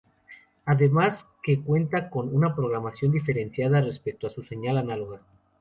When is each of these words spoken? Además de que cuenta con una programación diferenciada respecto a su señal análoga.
Además 0.65 1.25
de 1.45 1.53
que 1.55 1.63
cuenta 1.63 2.09
con 2.09 2.35
una 2.35 2.55
programación 2.55 3.11
diferenciada 3.11 3.81
respecto 3.81 4.25
a 4.25 4.29
su 4.31 4.41
señal 4.41 4.79
análoga. 4.79 5.21